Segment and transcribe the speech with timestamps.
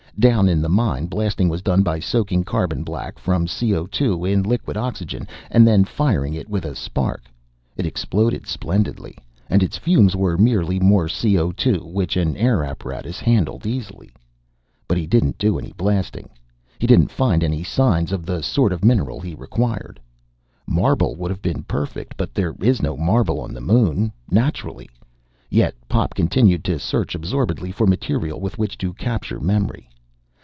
[0.19, 3.87] Down in the mine, blasting was done by soaking carbon black from CO
[4.25, 7.23] in liquid oxygen, and then firing it with a spark.
[7.75, 9.17] It exploded splendidly.
[9.49, 11.53] And its fumes were merely more CO
[11.83, 14.11] which an air apparatus handled easily.
[14.93, 16.29] He didn't do any blasting.
[16.77, 19.99] He didn't find any signs of the sort of mineral he required.
[20.67, 24.11] Marble would have been perfect, but there is no marble on the Moon.
[24.29, 24.89] Naturally!
[25.49, 29.87] Yet Pop continued to search absorbedly for material with which to capture memory.